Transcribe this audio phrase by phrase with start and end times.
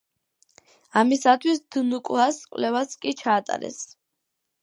[1.01, 3.79] ამისათვის დნკ–ას კვლევაც კი ჩაატარეს.